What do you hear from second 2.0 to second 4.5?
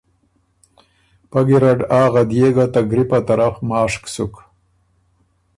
غدئے ګۀ ته ګری په طرف ماشک سُک۔